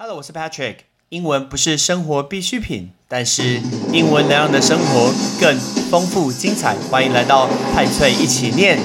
[0.00, 0.76] Hello，我是 Patrick。
[1.08, 3.60] 英文不是生活必需品，但是
[3.92, 5.58] 英文能让你的生活更
[5.90, 6.76] 丰富精彩。
[6.88, 8.78] 欢迎来到派翠一起念。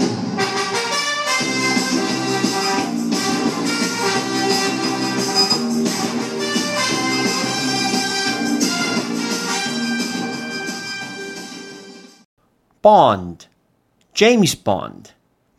[12.81, 15.03] Bond，James Bond，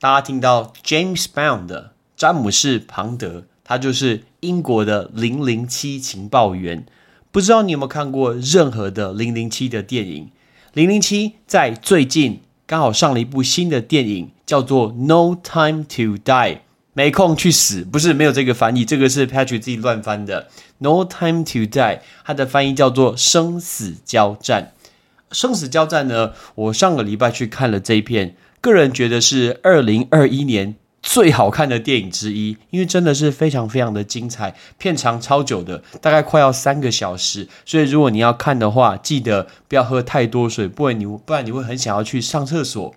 [0.01, 6.85] 大家听到 James Bond 的詹姆士·庞德，他就是英国的零零七情报员。
[7.33, 10.31] 不知道你有没有看过任何的零零七的电影？
[10.73, 16.25] 零零七在最近刚好上了一部新的电影，叫做《No Time to Die》，
[16.93, 20.49] 没空去死，不是没有这个翻译，这个是 Patrick 自己乱翻的。
[20.79, 24.73] No Time to Die，它的翻译叫做生死交战。
[25.33, 26.33] 生死交战呢？
[26.55, 37.47] 我上个礼拜去看了这一片，个人觉得是二零二一年最好看的电影之一，因为真的是非常非常的精彩，片长超久的，大概快要三个小时。
[37.67, 42.95] 所以如果你要看的话，记得不要喝太多水，不然你不然你会很想要去上厕所。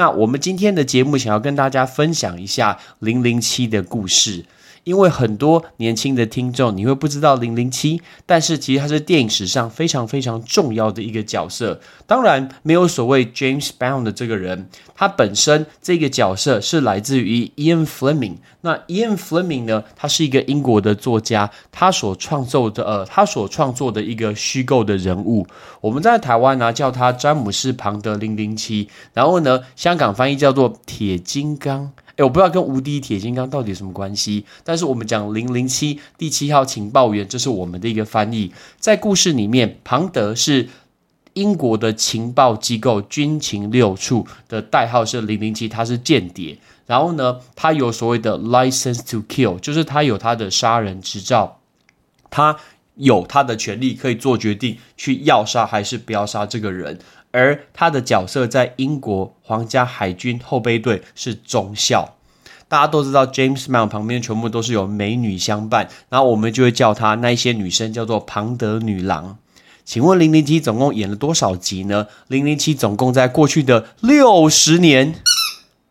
[0.00, 4.46] 那我们今天的节目想要跟大家分享一下零零七的故事。
[4.84, 11.78] 因为很多年轻的听众，你会不知道零零七，但是其实他是电影史上非常非常重要的一个角色。
[12.06, 18.36] 当然，没有所谓 James Bond 的这个人，他本身这个角色是来自于 Ian Fleming。
[18.62, 25.46] 那 Ian Fleming 呢，他是一个英国的作家，他所创作的呃，他所创作的一个虚构的人物。
[25.82, 31.90] 我们在台湾呢叫他詹姆斯·庞德零零七，然后呢，香港翻译叫做铁金刚。
[32.16, 38.52] 我不知道跟无敌铁金刚到底什么关系，但是我们讲零零七第七号情报员，这是我们的一个翻译。
[38.78, 40.68] 在故事里面，庞德是
[41.32, 46.56] 英国的情报机构军情六处的代号是零零七，他是间谍。
[46.86, 51.58] 然后呢，他有所谓的 license to kill，就是他有他的杀人执照，
[52.30, 52.56] 他
[52.94, 57.00] 有他的权利可以做决定，去要杀还是不要杀这个人。
[57.32, 62.16] 而他的角色在英国皇家海军后备队是中校，
[62.68, 69.38] 大家都知道 James Bond 旁边全部都是有美女相伴，然后我们就会叫他那一些女生叫做庞德女郎。
[69.84, 72.06] 请问零零七总共演了多少集呢？
[72.28, 75.14] 零零七总共在过去的六十年。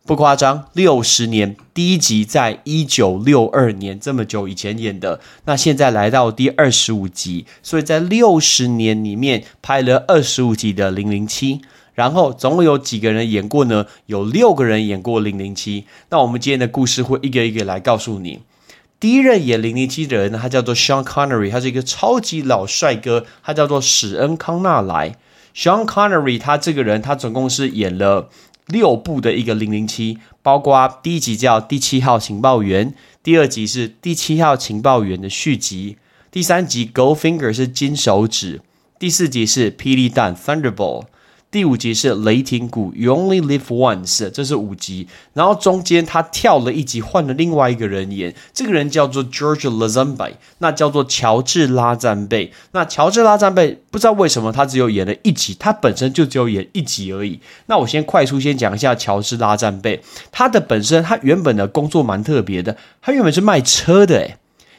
[0.09, 11.61] 不夸张，六十年，第一集在一九六二年，这么久以前演的，那现在来到第二十五集，所以在六十年里面拍了二十五集的零零七，
[11.93, 13.85] 然后总共有几个人演过呢？
[14.07, 15.85] 有六个人演过零零七。
[16.09, 18.39] 那我们今天的故事会一个一个来告诉你。
[18.99, 25.17] 第一任演零零七的人，他叫做 Sean Connery，他是一个超级老帅哥，他叫做史恩康纳莱。
[25.55, 28.29] Sean Connery 他这个人，他总共是演了。
[28.69, 32.91] 六部的一个零零七，包括第一集叫《第七号情报员》，
[33.21, 35.97] 第二集是《第七号情报员》的续集，
[36.31, 38.61] 第三集《Goldfinger》是金手指，
[38.97, 41.05] 第四集是《霹雳弹》（Thunderbolt）。
[41.51, 45.07] 第五集是雷霆谷，You Only Live Once，这是五集。
[45.33, 52.53] 然后中间他跳了一集，换了另外一个人演，这个人叫做 George Lazenby，那叫做乔治拉赞贝。
[52.73, 57.39] 那乔治拉赞贝不知道为什么他只有演了一集，他本身就只有演一集而已。
[57.65, 64.37] 那我先快速先讲一下乔治拉赞贝，他的本身他原本的工作蛮特别的，他原本是卖车的，诶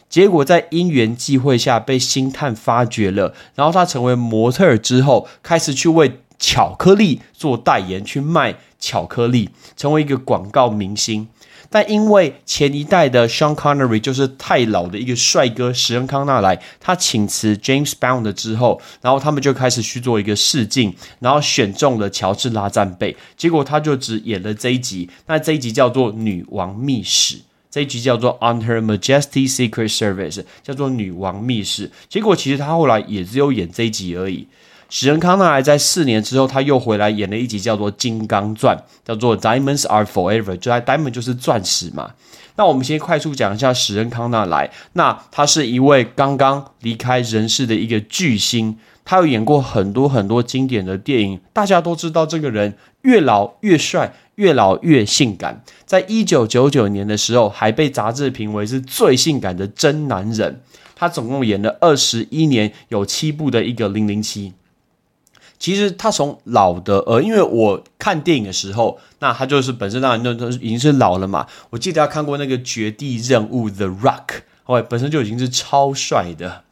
[0.09, 6.20] 结果在因缘际会下被星探发掘了，然后他成为模特之后，开始去为。
[6.41, 11.28] 巧克力做代言去卖巧克力，成为一个广告明星。
[11.73, 23.17] 但因为前一代的 Sean Connery 就是太老的一个帅哥史恩康纳莱，他请辞 James Bond 之后，然后他们就开始去做一个试镜，然后选中了乔治拉赞贝。
[23.37, 27.37] 结果他就只演了这一集，那这一集叫做《女王秘史》，
[27.71, 31.89] 这一集叫做《On Her Majesty Secret Service》，叫做《女王秘史》。
[32.09, 34.49] 结果其实他后来也只有演这一集而已。
[34.93, 42.11] 史恩康纳莱在四年之后，他又回来演了一集叫做《金刚钻》，叫做《Diamonds Are Forever》，就在 Diamond 就是钻石嘛。
[42.56, 44.69] 那我们先快速讲一下史恩康纳莱。
[44.95, 55.63] 那他是一位刚刚离开人世的一个巨星，他有演过很多很多经典的电影，大家都知道这个人越老越帅，越老越性感。
[55.86, 60.60] 在一九九九年的时候，还被杂志评为是最性感的真男人。
[60.97, 64.53] 他总共演了二十一年，有七部的一个零零七。
[65.60, 71.47] 其实他从老的呃，因为我看电影的时候，那他就是本身当然都都已经是老了嘛。
[71.68, 76.65] 我记得他看过那个《绝地任务》The Rock，哦，本身就已经是超帅的。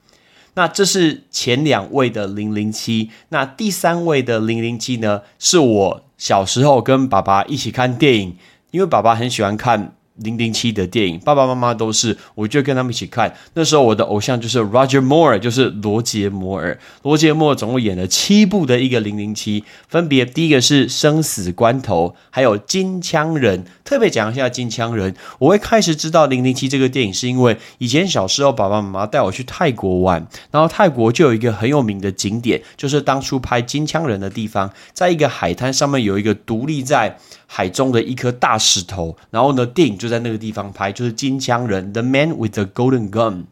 [0.54, 8.36] 那这是前两位的零零七，那第三位的零零七呢，是我小时候跟爸爸一起看电影，
[8.70, 13.34] 因为爸爸很喜欢看零零七的电影，爸爸妈妈都是，我就跟他们一起看。
[13.54, 16.78] 那时候我的偶像就是 Roger Moore，就是罗杰摩尔。
[17.02, 23.64] 罗杰摩尔总共演了七部的一个零零七，分别第一个是《生死关头》，还有《金枪人》。
[23.84, 37.16] 特别讲一下《金枪人》，我会开始知道零零七这个电影，是因为以前小时候爸爸妈妈带我去泰国玩，然后泰国就有一个很有名的景点，就是当初拍《金枪人》的地方，在一个海滩上面有一个独立在
[37.46, 43.44] 海中的一颗大石头，然后呢，电影就在那个地方拍，就是《金枪人》The Man with the Golden Gun。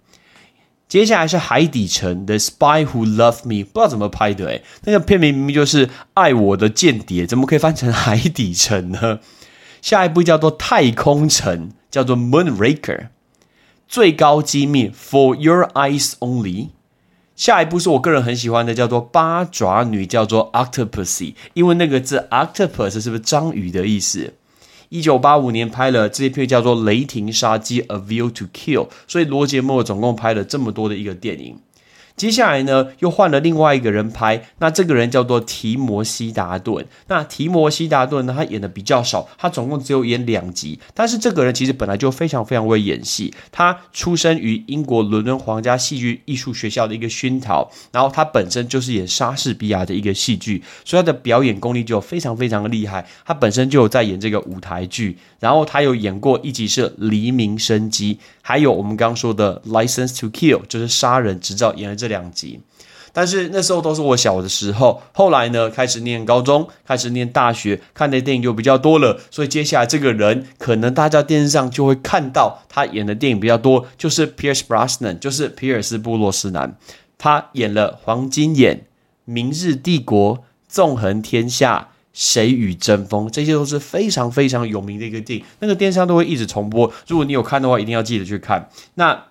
[0.88, 9.18] 接下来是《海底城》The Spy Who Loved Me，不知道怎么拍的诶，那个片名明明就是《爱我的间谍》，怎么可以翻成《海底城》呢？
[9.82, 12.80] 下一部叫做《太空城》，叫做《Moonraker》，
[13.88, 16.68] 最高机密 For Your Eyes Only。
[17.34, 24.34] 下一部是我个人很喜欢的，叫做《八爪女》，叫做 Octopus，因为那个字 Octopus 是不是章鱼的意思？
[24.96, 31.58] 一九八五年拍了这一片叫做《雷霆杀机》A View to Kill，所以罗杰莫总共拍了这么多的一个电影。
[32.16, 36.86] 接下来呢，又换了另外一个人拍，那这个人叫做提摩西达顿。
[37.08, 40.80] 那提摩西达顿呢，他演的比较少，他总共只有演两集。
[40.94, 53.06] 但是这个人其实本来就非常非常会演戏，他出生于英国伦敦皇家戏剧艺术学校的一个熏陶，然后他本身就是演莎士比亚的一个戏剧，所以他的表演功力就非常非常的厉害。
[53.26, 62.05] 他本身就有在演这个舞台剧，然后他有演过一集是《黎明生机》，还有我们刚刚说的《License to Kill》，就是杀人执照，演了这。
[62.06, 62.60] 这两集，
[63.12, 65.02] 但是那时候都是我小的时候。
[65.12, 69.18] 后来呢，开始念高中，开始念大学，看的电影就比较多了。
[69.28, 76.78] 所以接下来这个人，可能大家电视上就会看到他演的电影比较多，就是 Pierce Brosnan，就是皮尔斯布洛斯南。
[77.18, 78.76] 他演了《黄金眼》
[79.24, 80.36] 《明日帝国》
[80.68, 81.78] 《纵横天下》
[82.12, 85.44] 《谁与争锋》，这些都是非常非常有名的一个电影。
[85.58, 88.68] 那个电视上都会一直重播，如果你有看的话，一定要记得去看。
[88.94, 89.24] 那。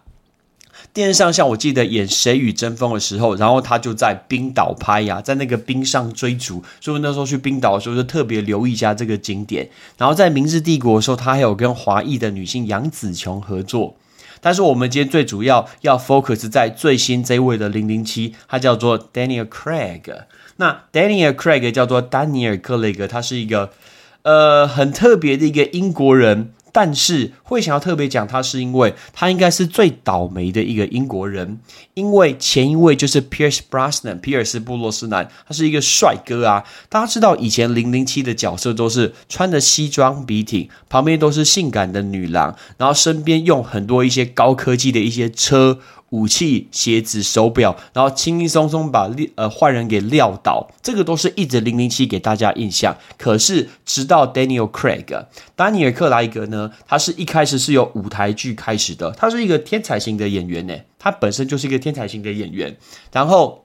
[0.96, 9.68] 电视上，像我记得演《谁与争锋》的时候，然后他就在冰岛拍呀，在那个冰上追逐，所以那时候去冰岛的时候就特别留意一下这个景点。
[9.98, 13.98] 然后在《明日帝国》的时候，他还有跟华裔的女性杨紫琼合作。
[14.40, 20.02] 但是我们今天最主要要 focus 在最新这位的零零七，他叫做 Daniel Craig。
[20.56, 23.72] 那 Daniel Craig 叫做丹尼尔·克雷格，他是一个
[24.22, 26.54] 呃很特别的一个英国人。
[26.76, 31.58] 但是会想要特别讲他，是因为他应该是最倒霉的一个英国人，
[31.94, 36.66] 因为前一位就是 Pierce Brosnan，皮尔斯布洛斯南，他是一个帅哥啊。
[36.90, 45.80] 大家知道以前零零七的角色都是穿着西装笔挺，旁边都是性感的女郎，然后身边用很多一些高科技的一些车。
[46.12, 52.96] 武器、鞋子、手表，然后轻轻松松把呃坏人给撂倒，这个都是一直零零七给大家印象。
[53.18, 55.26] 可是直到 Daniel Craig，
[55.56, 62.78] 丹尼尔克莱格呢，他是一开始是由舞台剧开始的，他是一个天才型的演员呢，他本身就是一个天才型的演员，
[63.12, 63.65] 然后。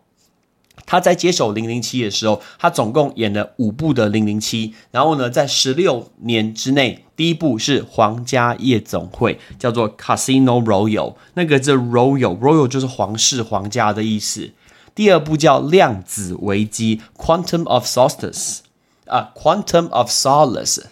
[0.86, 14.50] 他在接手零零七的时候，他总共演了五部的零零七，然后呢，在十六年之内，第一部是《皇家夜总会》，叫做 Casino Royal，那个是 Royal，Royal 就是皇室、皇家的意思。
[14.94, 18.58] 第二部叫《量子危机》（Quantum of Solace），
[19.06, 20.82] 啊，Quantum of Solace。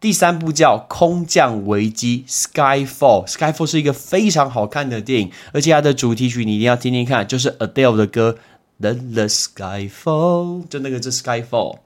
[0.00, 2.24] 第三部叫《空降危机》
[2.54, 3.26] （Skyfall）。
[3.26, 8.38] Skyfall 是一个非常好看的电影，而且它的主题曲你一定要听听看，就是 Adele 的歌。
[8.80, 11.80] The the sky fall，就那个是 sky fall。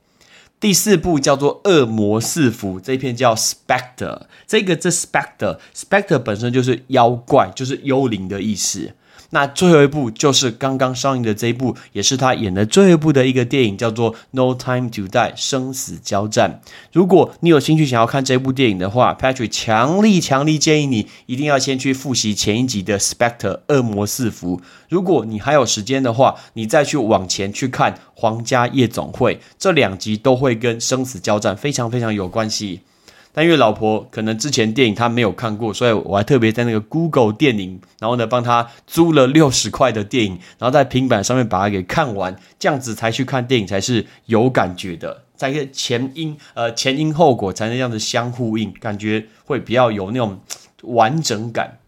[0.60, 4.22] 第四部叫做《恶魔四伏》，这一片叫 Spectre。
[4.46, 8.92] 这个这 Spectre，Spectre 本身就是妖怪，就是幽灵的意思。
[9.34, 16.60] 那最后一部就是刚刚上映的这一部，也是他演的最后一部的一个电影，叫做《No Time to Die》生死交战。
[16.92, 24.60] 如果你有兴趣想要看这部电影的话，Patrick 强力强力建议你一定要先去复习前一集的《Spectre》恶魔四伏。
[24.88, 32.82] 如果你还有时间的话，你再去往前去看《皇家夜总会》，这两集都会跟生死交战非常非常有关系。
[33.34, 50.38] 但因为老婆可能之前电影她没有看过，所以我还特别在那个 Google 电影，然后呢帮她租了六十块的电影，然后在平板上面把它给看完，这样子才去看电影才是有感觉的，在一个前因呃前因后果才能这样子相呼应，感觉会比较有那种
[50.82, 51.78] 完整感。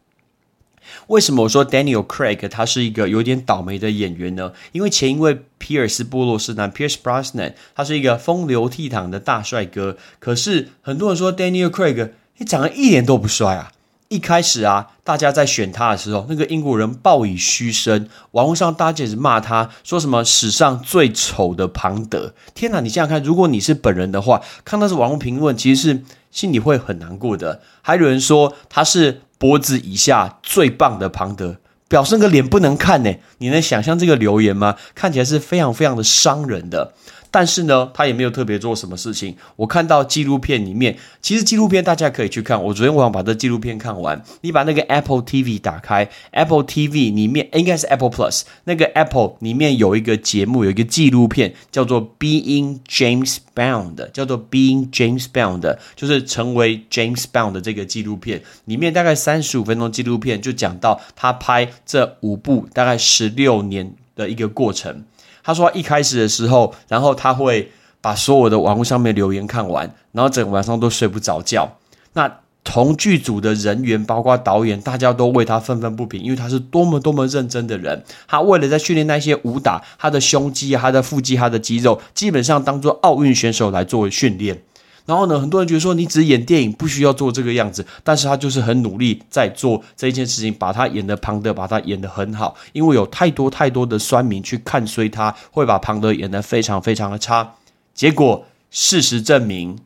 [1.09, 4.53] 为什么我说 Daniel Craig 他是一个有点倒霉的演员呢？
[4.73, 13.73] 因为前一位皮尔斯·布洛斯南 Pierce Brosnan 他是一个风流倜傥的大帅哥，可是很多人说 Daniel Craig 你长得一点都不帅啊，
[14.09, 22.35] 一开始啊，大家在选他的时候，那个英国人报以嘘声，网络上大家一直骂他，说什么史上最丑的庞德。
[22.55, 27.63] 天哪，你想想看，如果你是本人的话，看到是网络评论，其实是心里会很难过的。
[27.81, 31.57] 还有人说他是脖子以下最棒的庞德，
[31.89, 33.15] 表示个脸不能看呢。
[33.39, 34.77] 你能想象这个留言吗？
[34.95, 36.95] 看起来是非常非常的伤人的。
[37.37, 39.37] 但是呢，他也没有特别做什么事情。
[39.57, 42.65] 我看到纪录片里面，其实纪录片大家可以去看。
[42.65, 44.25] 我昨天晚上把这纪录片看完。
[44.41, 55.61] 你把那个 Apple TV 打开，Apple TV 里面应该是 Apple Plus，那个 Apple 里面有一个节目，有一个纪录片叫做《Being James Bond》，叫做《Being James Bond》，
[55.95, 58.41] 就是成为 James Bond 的这个纪录片。
[58.65, 65.05] 里面大概三十五分钟纪录片，就讲到他拍这五部大概十六年的一个过程。
[65.47, 71.79] 他说一开始的时候，然后他会把所有的网络上面留言看完，然后整个晚上都睡不着觉。
[72.15, 78.03] 那同剧组的人员，包括导演，大家都为他愤愤不平，因为他是多么多么认真的人。
[78.27, 84.61] 他为了在训练那些武打，他的胸肌，他的腹肌，他的肌肉，基本上当做奥运选手来作为训练。
[85.07, 97.55] 然后呢，很多人觉得说你只演电影不需要做这个样子，但是他就是很努力在做这一件事情，把他演的庞德把他演得很好，因为有太多太多的酸民去看衰他，会把庞德演得非常非常的差。
[97.95, 99.77] 结果事实证明，《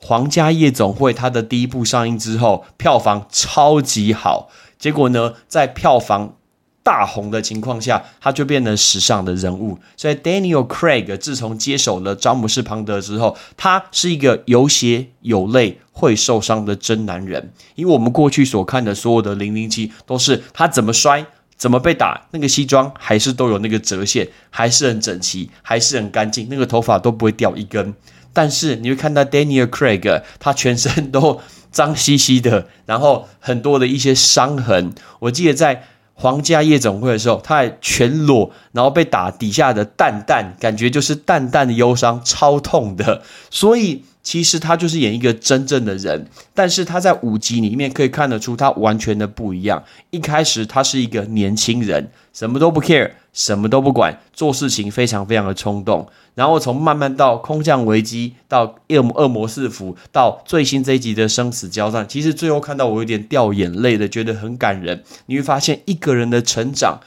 [0.00, 4.48] 皇家夜总会》他的第一部上映之后，票房超级好。
[4.78, 6.34] 结果呢，在票房
[6.84, 9.78] 大红的情况下，他就变成时尚的人物。
[9.96, 17.52] 所以，Daniel Craig 自从接手了詹姆斯·庞德之后，他是一个有血有泪、会受伤的真男人。
[17.76, 21.24] 因为我们过去所看的所有的零零七，都是他怎么摔、
[21.56, 27.94] 怎么被打，那个西装还是都有那个折线，还是很整齐，还是很干净，那个头发都不会掉一根。
[28.32, 34.92] 但是你会看到 Daniel Craig，他全身都脏兮兮的，然后很多的一些伤痕。
[35.20, 35.84] 我记得在。
[36.14, 43.22] 皇家夜总会的时候，他还全裸，然后被打底下的蛋蛋感觉就是淡淡的忧伤，超痛的。
[43.50, 49.82] 所以其实他就是演一个真正的人，但是他在五集里面可以看得出他完全的不一样。
[50.10, 53.10] 一开始他是一个年轻人，什么都不 care。
[53.32, 56.06] 什么都不管，做事情非常非常的冲动。
[56.34, 65.02] 然后从慢慢到空降危机，到恶魔恶魔四伏，到最新这一集的生死交战，其实最后看到我有点掉眼泪的，觉得很感人。
[65.26, 67.00] 你会发现一个人的成长，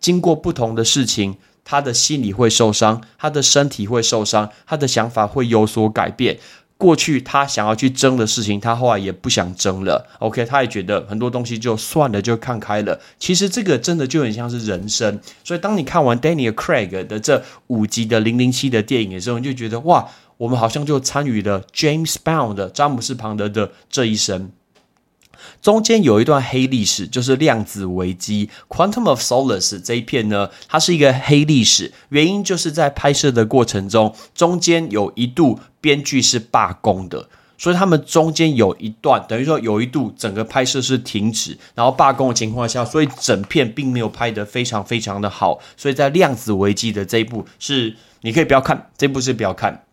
[0.00, 6.38] 经过不同的事情，他的心理会受伤，他的身体会受伤，他的想法会有所改变。
[6.82, 10.04] 过去他想要去争的事情，他后来也不想争了。
[10.18, 12.98] OK，他也觉得很多东西就算了，就看开了。
[13.20, 15.20] 其实这个真的就很像是人生。
[15.44, 20.08] 所以当你看完 Daniel Craig 的这五集的零零七的电影的时候，你就觉得哇，
[20.38, 24.50] 我们好像就参与了 James Bond 詹姆斯庞德的这一生。
[25.62, 31.92] 中间有一段黑历史，就是量子危机 （Quantum of Solace） 这一片呢，它是一个黑历史。
[32.08, 45.60] 原因就是在拍摄的过程中，中间有一度编剧是罢工的，所以他们中间有一段，等于说有一度整个拍摄是停止，然后罢工的情况下，所以整片并没有拍得非常非常的好。
[45.76, 49.84] 所以在量子危机的这一部是你可以不要看，这部是不要看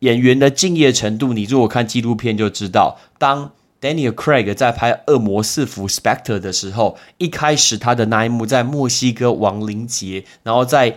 [0.00, 1.32] 演员的敬业程度。
[1.32, 3.52] 你如果看纪录片就知道，当
[3.86, 10.96] Daniel Craig 在拍《恶魔四伏》Spectre 的时候，一开始他的那一幕在墨西哥亡灵节，然后在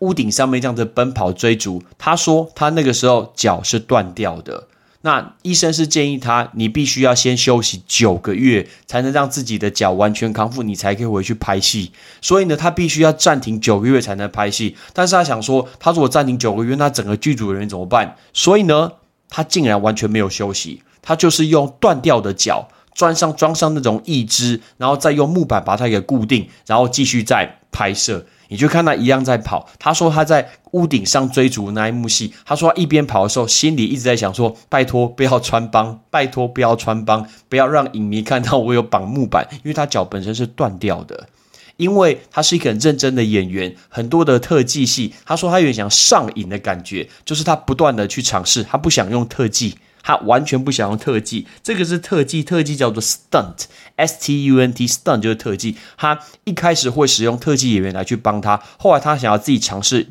[0.00, 1.82] 屋顶上面这样子奔跑追逐。
[1.96, 4.68] 他说他那个时候脚是断掉的，
[5.00, 11.92] 那医生是建议他，你必须要先休息九个月，才能让自己的脚完全康复，你才可以回去拍戏。
[12.20, 14.76] 所以呢，他必须要暂停九个月才能拍戏。
[14.92, 18.16] 但是他想说，他如果暂停九个月，那整个剧组人员怎么办？
[18.34, 18.92] 所以呢，
[19.30, 20.82] 他竟然完全没有休息。
[21.06, 28.26] 他就是用断掉的脚装上装上那种义肢，然后再用木板把它给固定，然后继续再拍摄。
[28.48, 29.68] 你就看他一样在跑。
[29.78, 41.28] 他说他在屋顶上追逐那一幕戏，他说一边跑的时候，心里一直在想说：拜托不要穿帮， 拜托不要穿帮，不要让影迷看到我有绑木板，因为他脚本身是断掉的。
[41.76, 49.76] 因为他是一个很认真的演员，很多的特技戏，他说他有点想上瘾的感觉，就是他不断的去尝试，他不想用特技。
[50.06, 55.76] 他完全不想用特技，这个是特技，特技叫做 stunt，s t u n t stunt 就是特技。
[55.96, 60.06] 他一开始会使用特技演员来去帮他，后来他想要自己尝试。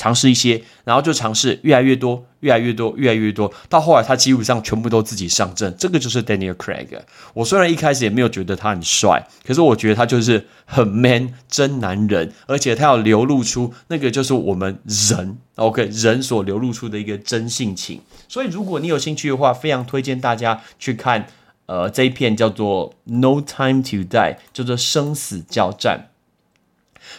[0.00, 5.74] 尝试一些，然后就尝试越来越多，越来越多，越来越多，到后来他基本上全部都自己上阵。
[5.76, 6.88] 这个就是 Daniel Craig。
[7.34, 18.00] 我虽然一开始也没有觉得他很帅，可是我觉得他就是很 man 真男人，而且他要流露出那个就是我们人 OK 人所流露出的一个真性情。
[18.26, 21.26] 所以如果你有兴趣的话，非常推荐大家去看。
[21.66, 24.08] 呃，这一片叫做《No Time to Die》，
[24.52, 26.09] 叫做生死交战。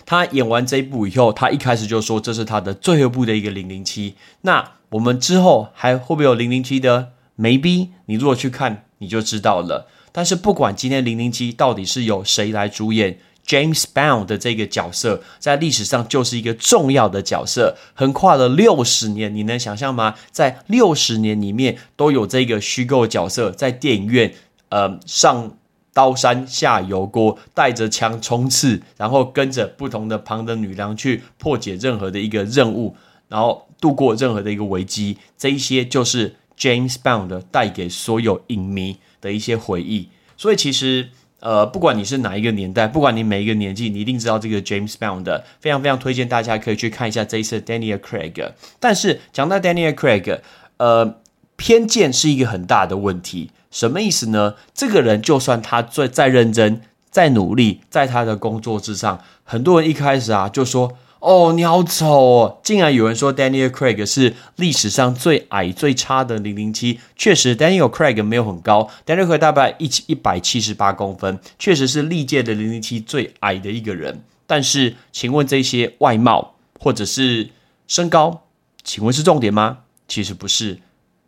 [0.06, 4.16] 他演完这一部以后，他一开始就说这是他的最后一部的一个零零七。
[4.42, 9.88] 那我们之后还会不会有零零七的？Maybe，你如果去看，你就知道了。
[10.12, 19.34] 但是不管今天零零七到底是由谁来主演，James Bond 的这个角色，在历史上就是一个重要的角色，横跨了六十年。
[19.34, 20.16] 你能想象吗？
[20.32, 24.34] 在六十年里面，都有这个虚构角色在电影院，
[24.70, 25.58] 呃，上。
[25.94, 32.96] 刀山下油锅，带着枪冲刺，然后跟着不同的旁的女郎去破解任何的一个任务，
[33.28, 35.18] 然后度过任何的一个危机。
[35.38, 40.08] 这一些就是 James Bond 带给所有影迷的一些回忆。
[40.38, 45.44] 所以其实，呃，不管你是哪一个年代，不管你每一个年纪，你一定知道这个 James Bond 的。
[45.60, 48.54] 非常非常推荐大家可以去看一下这一次 Daniel Craig。
[48.80, 50.40] 但是讲到 Daniel Craig，
[50.78, 51.20] 呃，
[51.58, 53.52] 偏见是一个很大的问题。
[53.72, 54.56] 什么意思呢？
[54.74, 67.00] 这个人就算他最再认真、再努力，在他的工作之上，很多人一开始啊就说：“哦，你好丑哦！”竟然有人说 Daniel Craig 是历史上最矮、最差的零零七。
[67.16, 74.22] 确实，Daniel Craig 没有很高，Daniel Craig 大概一一百七十八公分，确实是历届的零零七最矮的一个人。
[74.46, 77.50] 但是，请问这些外貌或者是
[77.88, 78.42] 身高，
[78.84, 79.78] 请问是重点吗？
[80.10, 80.80] 其实不是，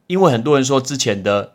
[0.08, 1.54] 因为很多人说之前的。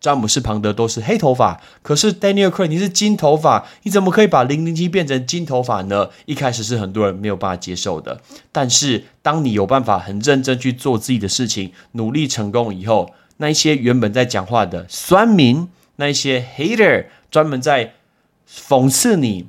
[0.00, 6.08] 詹姆斯·庞德都是黑头发，可是 Daniel Craig 你是金头发，你怎么可以把零零七变成金头发呢？
[6.26, 8.20] 一开始是很多人没有办法接受的，
[8.52, 17.94] 但是当你有办法很认真去做自己的事情，努力成功以后，那一些原本在讲话的酸民，那一些 hater，专门在
[18.48, 19.48] 讽刺你、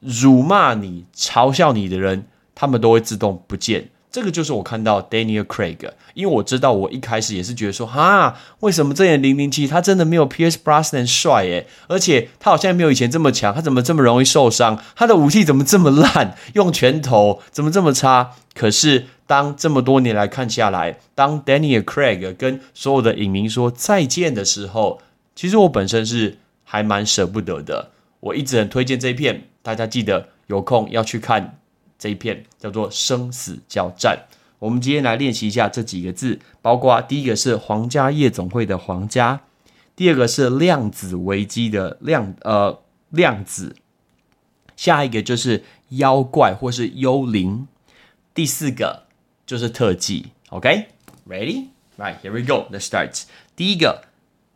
[0.00, 3.88] 辱骂你、嘲笑你的人，他们都会自动不见。
[4.12, 5.78] 这个就是我看到 Daniel Craig，
[6.12, 11.66] 因为我知道我一开始也是觉得说，哈，为什么这演零零七他真的没有 Pierce Brosnan 帅诶？
[11.88, 14.78] 而且他好像没有以前这么强，他怎么这么容易受伤？
[14.94, 16.36] 他的武器怎么这么烂？
[16.52, 18.32] 用拳头怎么这么差？
[18.54, 25.00] 可是当这么多年来看下来，当 Daniel Craig 跟所有的影迷说再见的时候，
[25.34, 27.90] 其实我本身是还蛮舍不得的。
[28.20, 31.56] 我一直很推荐这一片，大家记得有空要去看。
[32.02, 34.18] 这一片叫做生死交战。
[34.58, 39.42] 我们今天来练习一下这几个字，包括第一个是皇家夜总会的皇家，
[39.94, 43.76] 第二个是量子危机的量呃量子，
[44.74, 47.68] 下一个就是妖怪或是幽灵，
[48.34, 49.04] 第四个
[49.46, 50.32] 就是特技。
[50.48, 53.22] OK，ready？Right，here we go，let's start。
[53.54, 54.11] 第一个。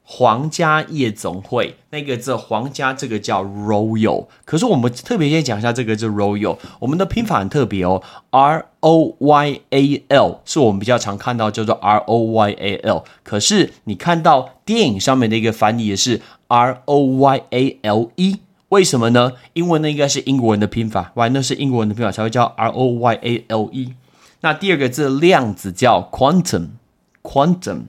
[0.09, 17.17] 皇家夜总会那个字，皇家这个叫 Royal，可是我们特别先讲一下这个字 Royal，我们的拼法很特别哦，R O Y A L 是我们比较常看到叫做 R O Y A L，可是你看到电影上面的一个翻译也是 R O
[17.17, 18.37] Y A L E，
[18.69, 19.33] 为什么呢？
[19.55, 23.95] 英文呢应该是英国人的拼法，哇，那是英国人的拼法才会叫 R O Y A L E。
[24.43, 27.87] 那第二个字量子叫 Quantum，Quantum。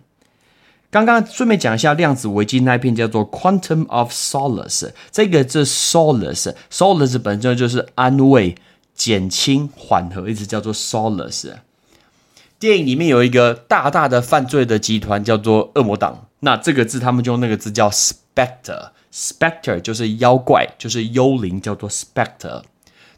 [0.90, 8.56] 刚刚顺便讲一下量子危机那一篇叫做《Quantum of Solace》，这个这 Solace，Solace 本身就是安慰、
[8.96, 11.56] 减轻、缓和，一直叫做 Solace。
[12.58, 22.64] 电影里面有一个大大的犯罪的集团叫做恶魔党，那这个字他们就用那个字叫 Spectre，Spectre 就是妖怪，就是幽灵，叫做 Spectre。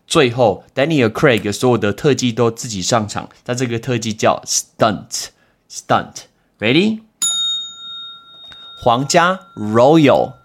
[0.07, 7.01] 最后 Daniel Craig 所有的特技都自己上场，但这个特技叫 Stunt，Stunt，Ready？
[8.81, 10.35] 皇家 Royal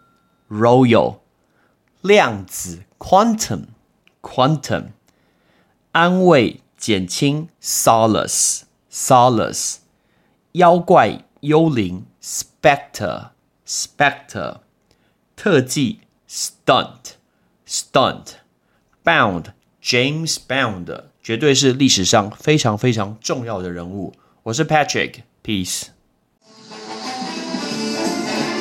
[0.51, 1.21] Royal
[2.01, 3.67] 量子 Quantum
[4.21, 4.87] Quantum
[5.93, 9.77] 安慰减轻 Solace Solace
[10.51, 13.29] 妖怪幽灵 Spectre
[13.65, 14.57] Spectre
[15.37, 17.13] 特技 Stunt
[17.65, 18.33] Stunt
[19.05, 19.45] Bound
[19.81, 24.13] James Bound 绝对是历史上非常非常重要的人物。
[24.43, 25.94] 我是 Patrick Peace。